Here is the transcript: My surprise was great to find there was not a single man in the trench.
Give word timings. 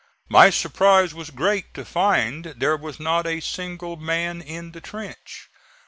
My 0.29 0.49
surprise 0.49 1.13
was 1.13 1.29
great 1.29 1.75
to 1.75 1.85
find 1.85 2.55
there 2.57 2.75
was 2.75 2.99
not 2.99 3.27
a 3.27 3.39
single 3.39 3.97
man 3.97 4.41
in 4.41 4.71
the 4.71 4.81
trench. 4.81 5.47